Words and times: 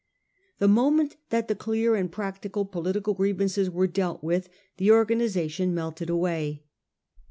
The 0.57 0.67
moment 0.67 1.17
that 1.29 1.47
the 1.47 1.53
clear 1.53 1.93
and 1.93 2.11
practical 2.11 2.65
political 2.65 3.13
grievances 3.13 3.69
were 3.69 3.85
dealt 3.85 4.23
with 4.23 4.49
the 4.77 4.89
organisation 4.89 5.75
melted 5.75 6.09
away. 6.09 6.63